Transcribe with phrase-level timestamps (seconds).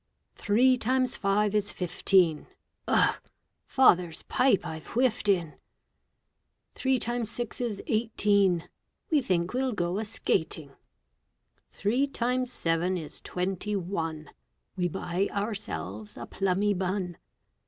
[0.33, 2.47] Three times five is fifteen,
[2.87, 3.17] Ugh!
[3.67, 5.53] Father's pipe I've whiffed in.
[6.73, 8.67] Three times six is eighteen,
[9.11, 10.71] We think we'll go a skating.
[11.69, 14.31] Three times seven is twenty one,
[14.75, 17.19] We buy ourselves a plummy bun.